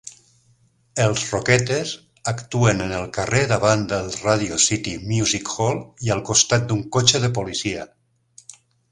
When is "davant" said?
3.51-3.83